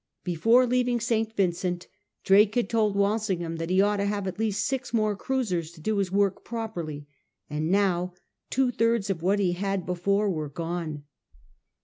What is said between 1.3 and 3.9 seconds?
Vincent, Drake had told Walsingham that he